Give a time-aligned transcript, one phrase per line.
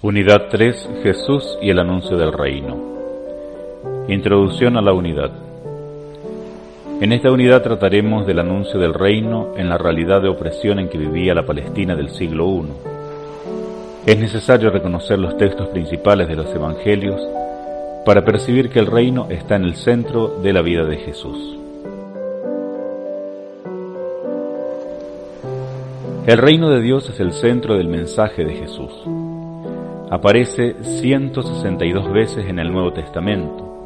[0.00, 0.88] Unidad 3.
[1.02, 2.76] Jesús y el anuncio del reino.
[4.08, 5.32] Introducción a la unidad.
[7.02, 10.96] En esta unidad trataremos del anuncio del reino en la realidad de opresión en que
[10.96, 12.64] vivía la Palestina del siglo I.
[14.06, 17.20] Es necesario reconocer los textos principales de los Evangelios
[18.06, 21.65] para percibir que el reino está en el centro de la vida de Jesús.
[26.26, 28.90] El reino de Dios es el centro del mensaje de Jesús.
[30.10, 33.84] Aparece 162 veces en el Nuevo Testamento,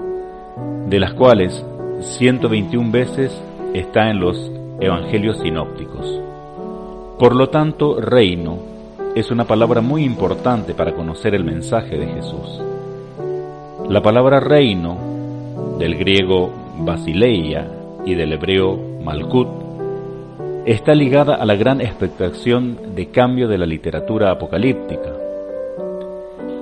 [0.89, 1.63] de las cuales
[2.01, 3.39] 121 veces
[3.75, 6.19] está en los Evangelios sinópticos.
[7.19, 8.57] Por lo tanto, reino
[9.15, 12.59] es una palabra muy importante para conocer el mensaje de Jesús.
[13.91, 14.97] La palabra reino,
[15.79, 17.71] del griego basileia
[18.07, 19.60] y del hebreo malkut,
[20.67, 25.11] está ligada a la gran expectación de cambio de la literatura apocalíptica.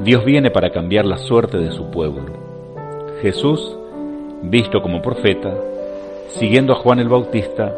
[0.05, 2.33] Dios viene para cambiar la suerte de su pueblo.
[3.21, 3.77] Jesús,
[4.43, 5.53] visto como profeta,
[6.37, 7.75] siguiendo a Juan el Bautista,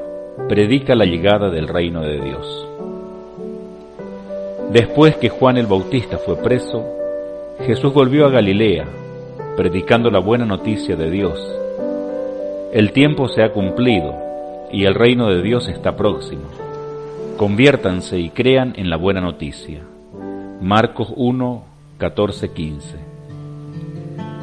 [0.49, 2.67] predica la llegada del reino de Dios.
[4.71, 6.85] Después que Juan el Bautista fue preso,
[7.67, 8.87] Jesús volvió a Galilea,
[9.57, 11.41] predicando la buena noticia de Dios.
[12.73, 14.30] El tiempo se ha cumplido
[14.73, 16.43] y el reino de Dios está próximo.
[17.37, 19.81] Conviértanse y crean en la buena noticia.
[20.61, 21.65] Marcos 1,
[21.99, 22.99] 14, 15.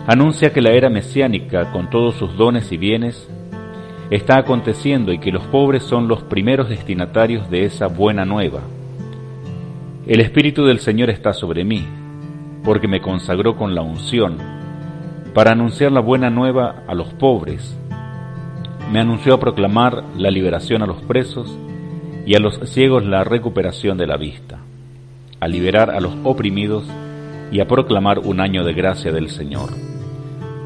[0.07, 3.29] Anuncia que la era mesiánica, con todos sus dones y bienes,
[4.09, 8.61] está aconteciendo y que los pobres son los primeros destinatarios de esa buena nueva.
[10.07, 11.85] El Espíritu del Señor está sobre mí,
[12.63, 14.37] porque me consagró con la unción,
[15.33, 17.77] para anunciar la buena nueva a los pobres
[18.91, 21.57] me anunció a proclamar la liberación a los presos
[22.25, 24.59] y a los ciegos la recuperación de la vista,
[25.39, 26.85] a liberar a los oprimidos
[27.51, 29.69] y a proclamar un año de gracia del Señor.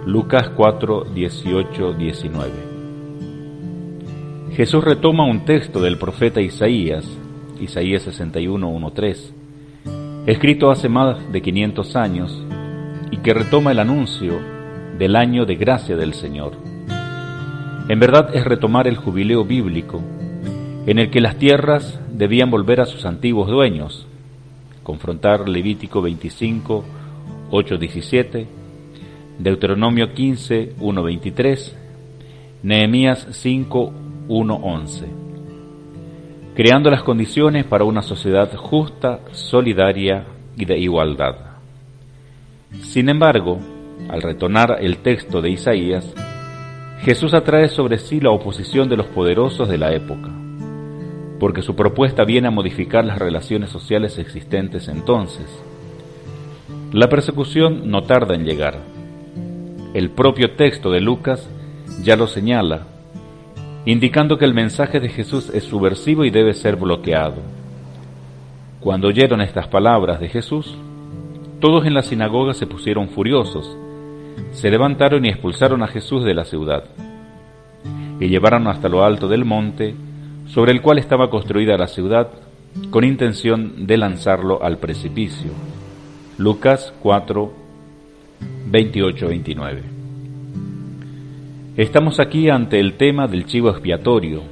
[0.05, 2.51] Lucas 4, 18, 19.
[4.53, 7.05] Jesús retoma un texto del profeta Isaías,
[7.59, 9.33] Isaías 61, 1, 3,
[10.27, 12.45] escrito hace más de 500 años
[13.09, 14.39] y que retoma el anuncio
[14.97, 16.70] del año de gracia del Señor
[17.91, 20.01] en verdad es retomar el jubileo bíblico,
[20.85, 24.07] en el que las tierras debían volver a sus antiguos dueños,
[24.81, 26.85] confrontar Levítico 25,
[27.51, 28.47] 8, 17,
[29.39, 31.77] Deuteronomio 15, 1, 23,
[32.63, 33.93] Nehemías 5,
[34.29, 35.07] 1, 11,
[36.55, 40.23] creando las condiciones para una sociedad justa, solidaria
[40.55, 41.35] y de igualdad.
[42.83, 43.59] Sin embargo,
[44.07, 46.15] al retornar el texto de Isaías,
[47.03, 50.29] Jesús atrae sobre sí la oposición de los poderosos de la época,
[51.39, 55.47] porque su propuesta viene a modificar las relaciones sociales existentes entonces.
[56.91, 58.77] La persecución no tarda en llegar.
[59.95, 61.49] El propio texto de Lucas
[62.03, 62.85] ya lo señala,
[63.85, 67.41] indicando que el mensaje de Jesús es subversivo y debe ser bloqueado.
[68.79, 70.77] Cuando oyeron estas palabras de Jesús,
[71.59, 73.75] todos en la sinagoga se pusieron furiosos
[74.51, 76.85] se levantaron y expulsaron a Jesús de la ciudad,
[78.19, 79.95] y llevaron hasta lo alto del monte,
[80.47, 82.29] sobre el cual estaba construida la ciudad,
[82.89, 85.51] con intención de lanzarlo al precipicio.
[86.37, 87.51] Lucas 4,
[88.71, 89.81] 28-29.
[91.77, 94.43] Estamos aquí ante el tema del chivo expiatorio.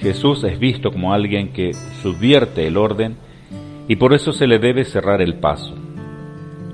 [0.00, 1.72] Jesús es visto como alguien que
[2.02, 3.16] subvierte el orden
[3.88, 5.74] y por eso se le debe cerrar el paso.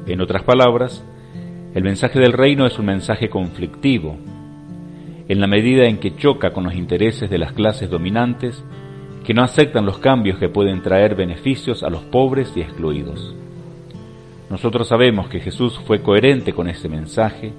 [0.07, 1.05] En otras palabras,
[1.79, 4.17] el mensaje del reino es un mensaje conflictivo,
[5.29, 8.65] en la medida en que choca con los intereses de las clases dominantes
[9.25, 13.33] que no aceptan los cambios que pueden traer beneficios a los pobres y excluidos.
[14.51, 17.53] Nosotros sabemos que Jesús fue coherente con ese mensaje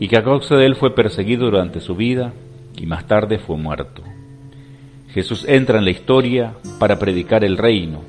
[0.00, 2.32] y que a causa de él fue perseguido durante su vida
[2.76, 4.02] y más tarde fue muerto.
[5.10, 8.00] Jesús entra en la historia para predicar el reino,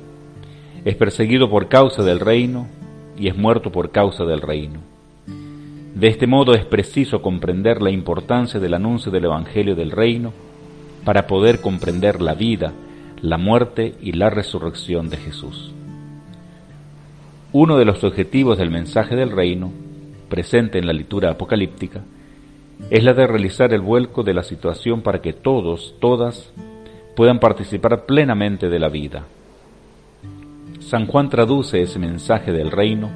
[0.84, 2.66] es perseguido por causa del reino
[3.16, 4.97] y es muerto por causa del reino.
[5.98, 10.32] De este modo es preciso comprender la importancia del anuncio del Evangelio del Reino
[11.04, 12.72] para poder comprender la vida,
[13.20, 15.72] la muerte y la resurrección de Jesús.
[17.50, 19.72] uno de los objetivos del mensaje del reino,
[20.28, 22.04] presente en la lectura apocalíptica,
[22.90, 26.52] es la de realizar el vuelco de la situación para que todos, todas,
[27.16, 29.24] puedan participar plenamente de la vida.
[30.78, 33.10] San Juan traduce ese mensaje del reino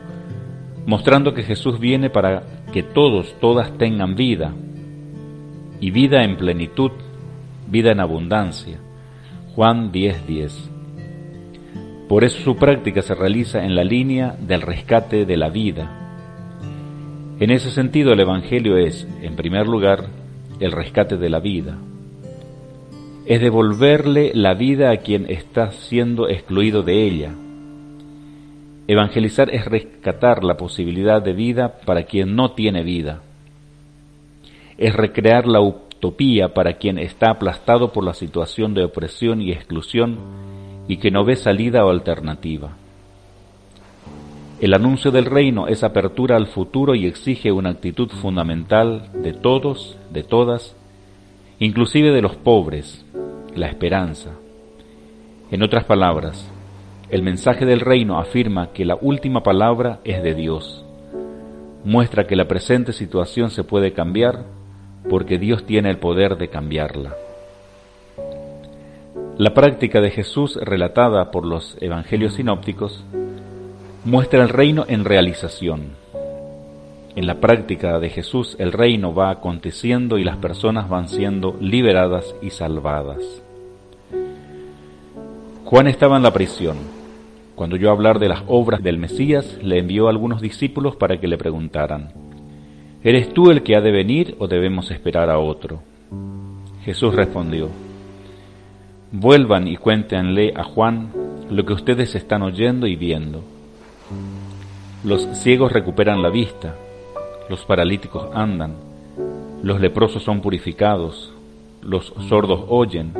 [0.87, 4.52] mostrando que Jesús viene para que todos, todas tengan vida,
[5.81, 6.93] y vida en plenitud,
[7.69, 8.79] vida en abundancia.
[9.55, 10.26] Juan 10:10.
[10.26, 10.70] 10.
[12.08, 15.90] Por eso su práctica se realiza en la línea del rescate de la vida.
[17.40, 20.06] En ese sentido el Evangelio es, en primer lugar,
[20.61, 21.79] el rescate de la vida.
[23.26, 27.34] Es devolverle la vida a quien está siendo excluido de ella.
[28.88, 33.23] Evangelizar es rescatar la posibilidad de vida para quien no tiene vida.
[34.76, 40.19] Es recrear la utopía para quien está aplastado por la situación de opresión y exclusión
[40.88, 42.73] y que no ve salida o alternativa.
[44.61, 49.96] El anuncio del reino es apertura al futuro y exige una actitud fundamental de todos,
[50.11, 50.76] de todas,
[51.58, 53.05] inclusive de los pobres,
[53.55, 54.31] la esperanza.
[55.50, 56.49] En otras palabras,
[57.12, 60.82] el mensaje del reino afirma que la última palabra es de Dios.
[61.84, 64.46] Muestra que la presente situación se puede cambiar
[65.10, 67.14] porque Dios tiene el poder de cambiarla.
[69.36, 73.04] La práctica de Jesús relatada por los evangelios sinópticos
[74.06, 75.90] muestra el reino en realización.
[77.14, 82.34] En la práctica de Jesús el reino va aconteciendo y las personas van siendo liberadas
[82.40, 83.42] y salvadas.
[85.66, 87.01] Juan estaba en la prisión.
[87.62, 91.28] Cuando yo hablar de las obras del Mesías, le envió a algunos discípulos para que
[91.28, 92.12] le preguntaran,
[93.04, 95.80] ¿Eres tú el que ha de venir o debemos esperar a otro?
[96.84, 97.68] Jesús respondió,
[99.12, 101.12] Vuelvan y cuéntenle a Juan
[101.52, 103.44] lo que ustedes están oyendo y viendo.
[105.04, 106.74] Los ciegos recuperan la vista,
[107.48, 108.74] los paralíticos andan,
[109.62, 111.32] los leprosos son purificados,
[111.80, 113.12] los sordos oyen,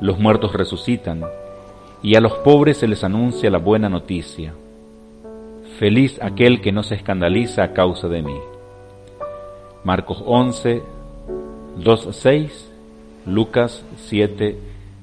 [0.00, 1.24] los muertos resucitan,
[2.02, 4.54] y a los pobres se les anuncia la buena noticia.
[5.78, 8.36] Feliz aquel que no se escandaliza a causa de mí.
[9.84, 10.82] Marcos 11,
[11.76, 12.72] 2, 6,
[13.26, 14.58] Lucas 7,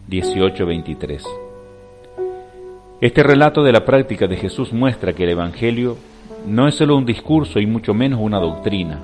[0.07, 1.23] 18:23.
[3.01, 5.97] Este relato de la práctica de Jesús muestra que el Evangelio
[6.47, 8.99] no es solo un discurso y mucho menos una doctrina.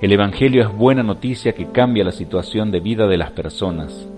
[0.00, 4.08] El Evangelio es buena noticia que cambia la situación de vida de las personas.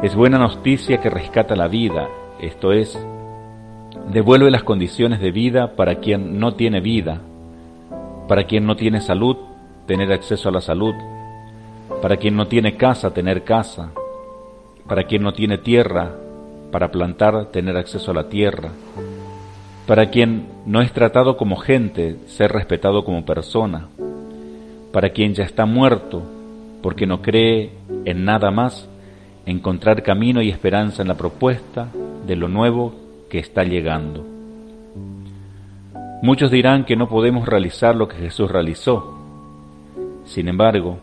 [0.00, 2.08] Es buena noticia que rescata la vida,
[2.40, 2.98] esto es,
[4.10, 7.20] devuelve las condiciones de vida para quien no tiene vida,
[8.26, 9.36] para quien no tiene salud,
[9.86, 10.94] tener acceso a la salud,
[12.00, 13.92] para quien no tiene casa, tener casa,
[14.88, 16.10] para quien no tiene tierra,
[16.72, 18.70] para plantar, tener acceso a la tierra,
[19.86, 23.88] para quien no es tratado como gente, ser respetado como persona,
[24.90, 26.22] para quien ya está muerto,
[26.82, 27.70] porque no cree
[28.04, 28.88] en nada más,
[29.46, 31.88] encontrar camino y esperanza en la propuesta
[32.26, 32.94] de lo nuevo
[33.28, 34.24] que está llegando.
[36.22, 39.18] Muchos dirán que no podemos realizar lo que Jesús realizó.
[40.24, 40.98] Sin embargo,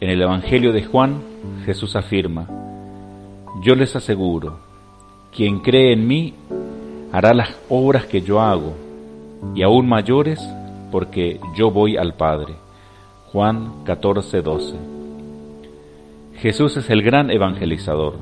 [0.00, 1.22] en el Evangelio de Juan,
[1.64, 2.48] Jesús afirma,
[3.62, 4.58] Yo les aseguro,
[5.30, 6.34] quien cree en mí
[7.12, 8.74] hará las obras que yo hago,
[9.54, 10.40] y aún mayores,
[10.90, 12.54] porque yo voy al Padre.
[13.32, 14.93] Juan 14, 12.
[16.44, 18.18] Jesús es el gran evangelizador.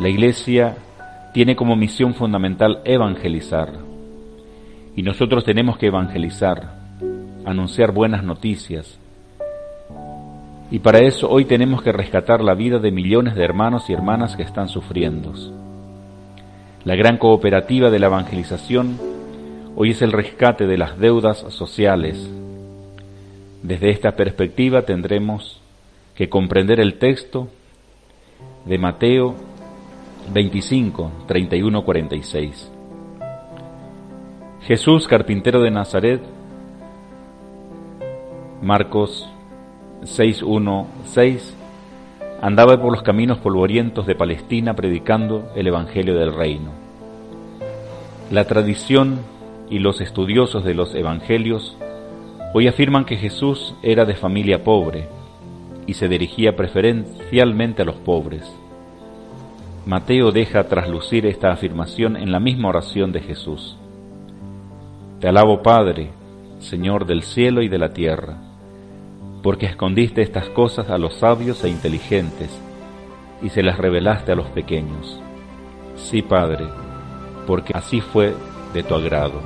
[0.00, 0.78] La Iglesia
[1.34, 3.70] tiene como misión fundamental evangelizar,
[4.96, 6.72] y nosotros tenemos que evangelizar,
[7.44, 8.98] anunciar buenas noticias,
[10.70, 14.34] y para eso hoy tenemos que rescatar la vida de millones de hermanos y hermanas
[14.34, 15.34] que están sufriendo.
[16.84, 18.98] La gran cooperativa de la evangelización
[19.76, 22.26] hoy es el rescate de las deudas sociales.
[23.62, 25.60] Desde esta perspectiva tendremos
[26.16, 27.48] que comprender el texto
[28.64, 29.34] de Mateo
[30.32, 32.72] 25, 31, 46.
[34.62, 36.22] Jesús, carpintero de Nazaret,
[38.62, 39.28] Marcos
[40.02, 41.52] 6.1.6
[42.40, 46.70] andaba por los caminos polvorientos de Palestina predicando el Evangelio del Reino.
[48.30, 49.20] La tradición
[49.68, 51.76] y los estudiosos de los Evangelios
[52.54, 55.15] hoy afirman que Jesús era de familia pobre
[55.86, 58.42] y se dirigía preferencialmente a los pobres.
[59.86, 63.76] Mateo deja traslucir esta afirmación en la misma oración de Jesús.
[65.20, 66.10] Te alabo Padre,
[66.58, 68.38] Señor del cielo y de la tierra
[69.46, 72.50] porque escondiste estas cosas a los sabios e inteligentes
[73.40, 75.20] y se las revelaste a los pequeños.
[75.94, 76.64] Sí, Padre,
[77.46, 78.34] porque así fue
[78.74, 79.40] de tu agrado.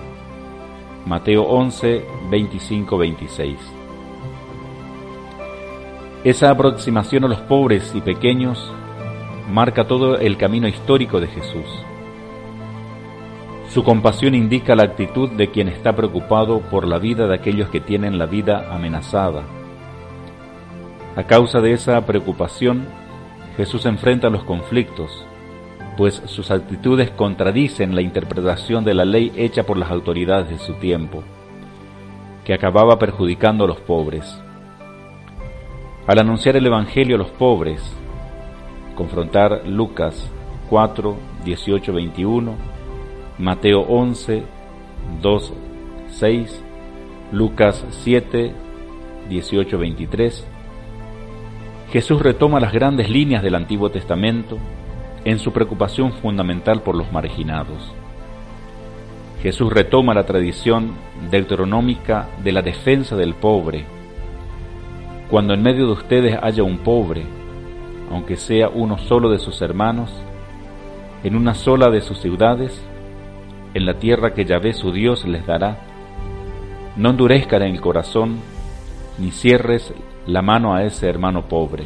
[1.04, 3.58] Mateo 11, 25, 26.
[6.22, 8.70] Esa aproximación a los pobres y pequeños
[9.50, 11.64] marca todo el camino histórico de Jesús.
[13.70, 17.80] Su compasión indica la actitud de quien está preocupado por la vida de aquellos que
[17.80, 19.44] tienen la vida amenazada.
[21.16, 22.84] A causa de esa preocupación,
[23.56, 25.24] Jesús enfrenta los conflictos,
[25.96, 30.74] pues sus actitudes contradicen la interpretación de la ley hecha por las autoridades de su
[30.74, 31.22] tiempo,
[32.44, 34.38] que acababa perjudicando a los pobres.
[36.06, 37.82] Al anunciar el Evangelio a los pobres,
[38.94, 40.30] confrontar Lucas
[40.68, 42.54] 4, 18, 21,
[43.38, 44.42] Mateo 11,
[45.20, 45.52] 2,
[46.10, 46.62] 6,
[47.32, 48.52] Lucas 7,
[49.28, 50.46] 18, 23,
[51.92, 54.58] Jesús retoma las grandes líneas del Antiguo Testamento
[55.24, 57.92] en su preocupación fundamental por los marginados.
[59.42, 60.92] Jesús retoma la tradición
[61.30, 63.84] deuteronómica de la defensa del pobre.
[65.30, 67.22] Cuando en medio de ustedes haya un pobre,
[68.10, 70.10] aunque sea uno solo de sus hermanos,
[71.22, 72.84] en una sola de sus ciudades,
[73.74, 75.78] en la tierra que Yahvé su Dios les dará.
[76.96, 78.38] No endurezcan el corazón,
[79.18, 79.94] ni cierres
[80.26, 81.84] la mano a ese hermano pobre.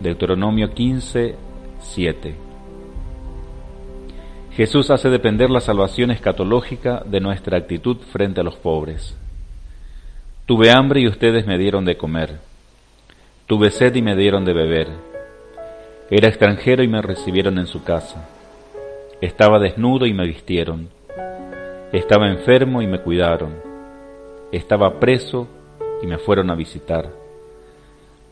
[0.00, 1.34] Deuteronomio 15,
[1.80, 2.34] 7.
[4.52, 9.16] Jesús hace depender la salvación escatológica de nuestra actitud frente a los pobres.
[10.48, 12.38] Tuve hambre y ustedes me dieron de comer.
[13.46, 14.88] Tuve sed y me dieron de beber.
[16.08, 18.26] Era extranjero y me recibieron en su casa.
[19.20, 20.88] Estaba desnudo y me vistieron.
[21.92, 23.56] Estaba enfermo y me cuidaron.
[24.50, 25.48] Estaba preso
[26.02, 27.10] y me fueron a visitar.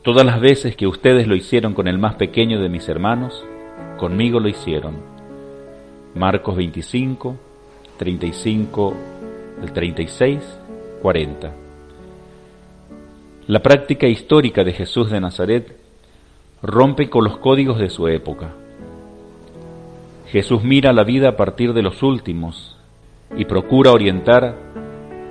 [0.01, 3.45] Todas las veces que ustedes lo hicieron con el más pequeño de mis hermanos,
[3.99, 4.97] conmigo lo hicieron.
[6.15, 7.37] Marcos 25,
[7.99, 8.95] 35,
[9.61, 10.59] el 36,
[11.03, 11.66] 40.
[13.47, 15.77] La práctica histórica de Jesús de Nazaret
[16.63, 18.55] rompe con los códigos de su época
[20.29, 22.77] Jesús mira la vida a partir de los últimos
[23.37, 24.57] y procura orientar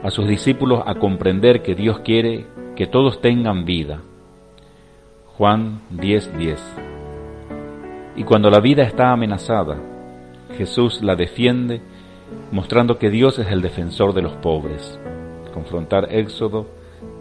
[0.03, 2.45] a sus discípulos a comprender que Dios quiere
[2.75, 3.99] que todos tengan vida.
[5.37, 6.59] Juan 10:10
[8.15, 9.77] Y cuando la vida está amenazada,
[10.57, 11.81] Jesús la defiende
[12.51, 14.97] mostrando que Dios es el defensor de los pobres.
[15.53, 16.67] Confrontar Éxodo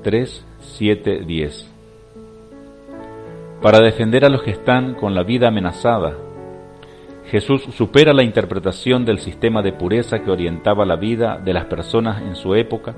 [0.03, 1.71] 3, 7, 10.
[3.63, 6.15] Para defender a los que están con la vida amenazada,
[7.31, 12.23] Jesús supera la interpretación del sistema de pureza que orientaba la vida de las personas
[12.23, 12.95] en su época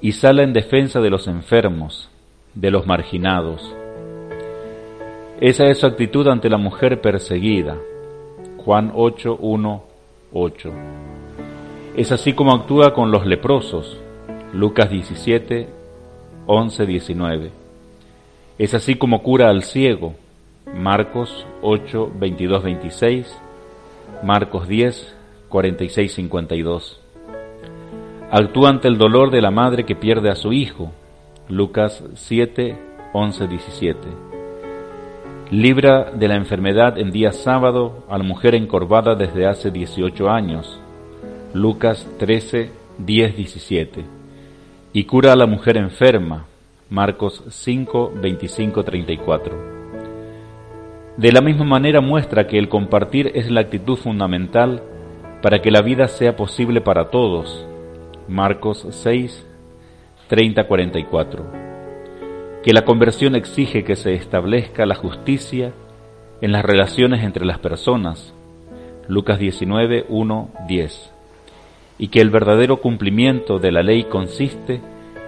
[0.00, 2.10] y sale en defensa de los enfermos,
[2.54, 3.74] de los marginados.
[5.40, 7.76] Esa es su actitud ante la mujer perseguida.
[8.56, 9.84] Juan 8, 1,
[10.32, 10.72] 8.
[11.96, 14.00] Es así como actúa con los leprosos.
[14.52, 15.77] Lucas 17,
[16.50, 17.50] 11, 19.
[18.58, 20.14] Es así como cura al ciego.
[20.74, 23.38] Marcos 8, 22, 26,
[24.22, 25.14] Marcos 10,
[25.50, 27.00] 46, 52.
[28.30, 30.90] Actúa ante el dolor de la madre que pierde a su hijo,
[31.48, 32.76] Lucas 7,
[33.12, 33.98] 11, 17.
[35.50, 40.80] Libra de la enfermedad en día sábado a la mujer encorvada desde hace 18 años,
[41.52, 44.17] Lucas 13, 10, 17.
[44.98, 46.46] Y cura a la mujer enferma,
[46.90, 49.56] Marcos 5, 25, 34.
[51.16, 54.82] De la misma manera muestra que el compartir es la actitud fundamental
[55.40, 57.64] para que la vida sea posible para todos.
[58.26, 59.46] Marcos 6,
[60.28, 61.44] 30-44.
[62.64, 65.74] Que la conversión exige que se establezca la justicia
[66.40, 68.34] en las relaciones entre las personas.
[69.06, 71.17] Lucas 19, 1, 10.
[71.98, 74.80] Y que el verdadero cumplimiento de la ley consiste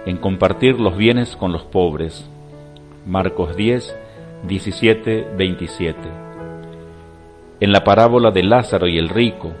[0.05, 2.29] en compartir los bienes con los pobres.
[3.05, 3.95] Marcos 10,
[4.47, 5.99] 17, 27.
[7.59, 9.51] En la parábola de Lázaro y el rico,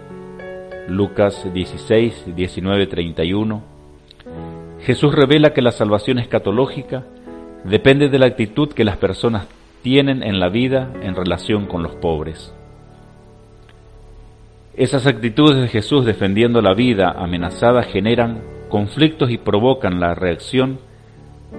[0.87, 3.61] Lucas 16, 19, 31,
[4.81, 7.03] Jesús revela que la salvación escatológica
[7.63, 9.47] depende de la actitud que las personas
[9.83, 12.53] tienen en la vida en relación con los pobres.
[14.75, 20.79] Esas actitudes de Jesús defendiendo la vida amenazada generan conflictos y provocan la reacción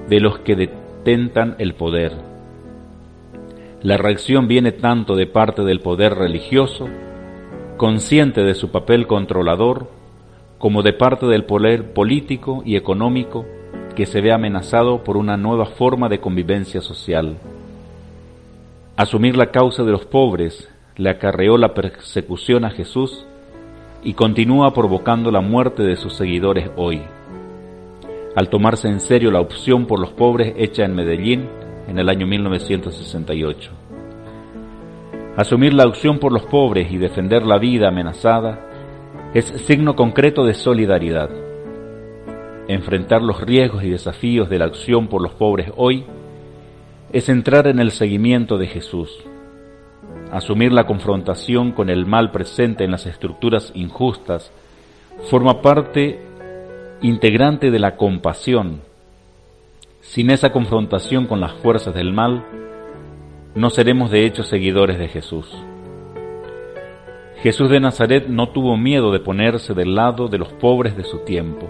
[0.09, 2.33] de los que detentan el poder
[3.83, 6.89] la reacción viene tanto de parte del poder religioso,
[7.77, 9.89] consciente de su papel controlador,
[10.59, 13.45] como de parte del poder político y económico
[13.97, 17.39] que se ve amenazado por una nueva forma de convivencia social.
[18.97, 23.27] Asumir la causa de los pobres le acarreó la persecución a Jesús
[24.03, 27.03] y continúa provocando la muerte de sus seguidores hoy.
[28.35, 31.49] Al tomarse en serio la opción por los pobres hecha en Medellín
[31.89, 33.71] en el año 1968.
[35.37, 38.61] Asumir la opción por los pobres y defender la vida amenazada
[39.35, 41.31] es signo concreto de solidaridad.
[42.69, 46.05] Enfrentar los riesgos y desafíos de la acción por los pobres hoy
[47.13, 49.23] es entrar en el seguimiento de Jesús.
[50.33, 54.51] Asumir la confrontación con el mal presente en las estructuras injustas
[55.31, 56.23] forma parte
[57.03, 58.81] integrante de la compasión.
[60.01, 62.47] Sin esa confrontación con las fuerzas del mal,
[63.55, 65.55] no seremos de hecho seguidores de Jesús.
[67.43, 71.19] Jesús de Nazaret no tuvo miedo de ponerse del lado de los pobres de su
[71.19, 71.69] tiempo.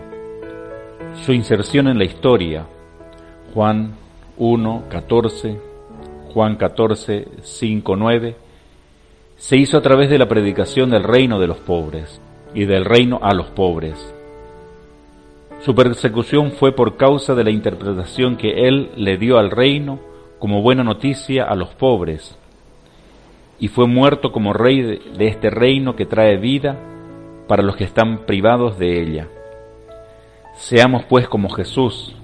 [1.25, 2.66] Su inserción en la historia,
[3.54, 3.97] Juan
[4.37, 5.59] 1, 14,
[6.33, 8.37] Juan 14, 5, 9,
[9.42, 12.20] se hizo a través de la predicación del reino de los pobres
[12.54, 14.14] y del reino a los pobres.
[15.62, 19.99] Su persecución fue por causa de la interpretación que él le dio al reino
[20.38, 22.38] como buena noticia a los pobres
[23.58, 26.76] y fue muerto como rey de, este reino que trae vida
[27.49, 29.26] para los que están privados de ella.
[30.54, 32.14] Seamos pues como Jesús,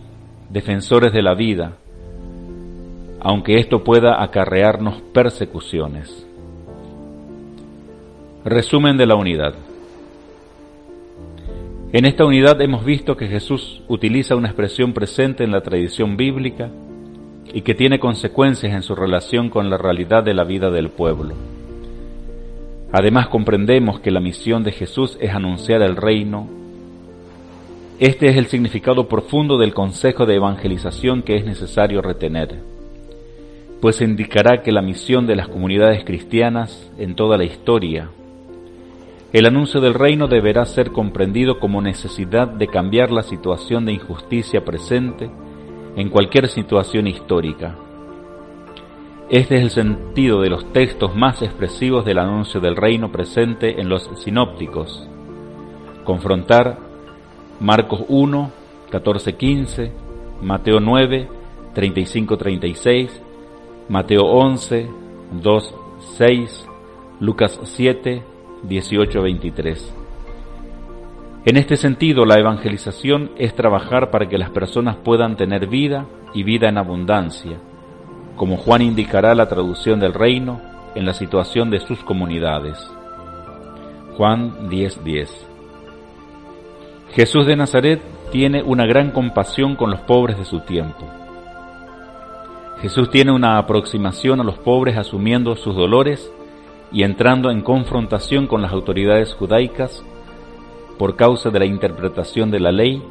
[0.50, 1.72] defensores de la vida,
[3.18, 6.27] aunque esto pueda acarrearnos persecuciones.
[8.44, 9.54] Resumen de la unidad.
[11.92, 16.70] En esta unidad hemos visto que Jesús utiliza una expresión presente en la tradición bíblica
[17.52, 21.34] y que tiene consecuencias en su relación con la realidad de la vida del pueblo.
[22.92, 26.46] Además comprendemos que la misión de Jesús es anunciar el reino.
[27.98, 32.60] Este es el significado profundo del consejo de evangelización que es necesario retener,
[33.80, 38.10] pues indicará que la misión de las comunidades cristianas en toda la historia,
[39.32, 44.64] el anuncio del reino deberá ser comprendido como necesidad de cambiar la situación de injusticia
[44.64, 45.30] presente
[45.96, 47.76] en cualquier situación histórica.
[49.28, 53.90] Este es el sentido de los textos más expresivos del anuncio del reino presente en
[53.90, 55.06] los sinópticos.
[56.04, 56.78] Confrontar
[57.60, 58.50] Marcos 1,
[58.90, 59.92] 14, 15,
[60.40, 61.28] Mateo 9,
[61.74, 63.22] 35, 36,
[63.90, 64.88] Mateo 11,
[65.42, 65.74] 2,
[66.16, 66.66] 6,
[67.20, 68.22] Lucas 7,
[68.62, 69.94] 18, 23.
[71.44, 76.42] En este sentido, la evangelización es trabajar para que las personas puedan tener vida y
[76.42, 77.58] vida en abundancia,
[78.36, 80.60] como Juan indicará la traducción del reino
[80.94, 82.76] en la situación de sus comunidades.
[84.16, 85.28] Juan 10:10
[87.12, 91.06] Jesús de Nazaret tiene una gran compasión con los pobres de su tiempo.
[92.82, 96.30] Jesús tiene una aproximación a los pobres asumiendo sus dolores
[96.92, 100.04] y entrando en confrontación con las autoridades judaicas
[100.98, 103.02] por causa de la interpretación de la ley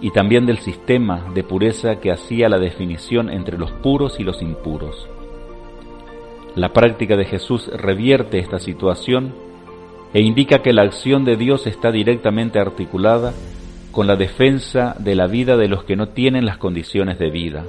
[0.00, 4.42] y también del sistema de pureza que hacía la definición entre los puros y los
[4.42, 5.08] impuros.
[6.54, 9.34] La práctica de Jesús revierte esta situación
[10.14, 13.32] e indica que la acción de Dios está directamente articulada
[13.90, 17.64] con la defensa de la vida de los que no tienen las condiciones de vida.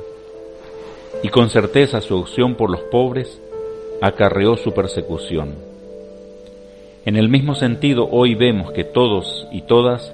[1.24, 3.42] Y con certeza su opción por los pobres
[4.02, 5.56] acarreó su persecución.
[7.06, 10.14] En el mismo sentido, hoy vemos que todos y todas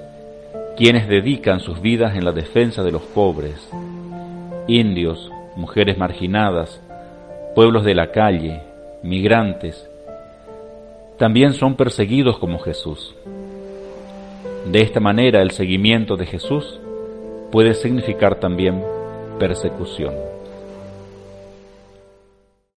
[0.76, 3.68] quienes dedican sus vidas en la defensa de los pobres,
[4.66, 6.80] indios, mujeres marginadas,
[7.54, 8.62] pueblos de la calle,
[9.02, 9.88] migrantes,
[11.18, 13.14] también son perseguidos como Jesús.
[14.70, 16.80] De esta manera el seguimiento de Jesús
[17.50, 18.82] puede significar también
[19.38, 20.35] persecución.